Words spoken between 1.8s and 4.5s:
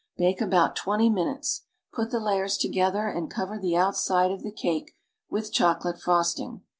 Put the layers together and cover the outside of